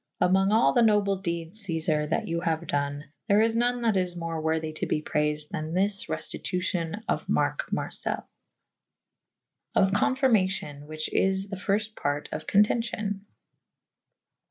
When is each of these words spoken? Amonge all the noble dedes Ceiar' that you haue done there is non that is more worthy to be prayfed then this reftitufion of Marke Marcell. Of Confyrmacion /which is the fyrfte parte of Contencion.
Amonge 0.19 0.51
all 0.51 0.73
the 0.73 0.81
noble 0.81 1.17
dedes 1.17 1.61
Ceiar' 1.61 2.09
that 2.09 2.27
you 2.27 2.41
haue 2.41 2.65
done 2.65 3.11
there 3.27 3.39
is 3.39 3.55
non 3.55 3.81
that 3.81 3.95
is 3.95 4.15
more 4.15 4.41
worthy 4.41 4.73
to 4.73 4.87
be 4.87 4.99
prayfed 5.03 5.49
then 5.51 5.75
this 5.75 6.05
reftitufion 6.07 7.03
of 7.07 7.29
Marke 7.29 7.69
Marcell. 7.71 8.25
Of 9.75 9.91
Confyrmacion 9.91 10.87
/which 10.87 11.07
is 11.11 11.49
the 11.49 11.55
fyrfte 11.55 11.95
parte 11.95 12.29
of 12.33 12.47
Contencion. 12.47 13.27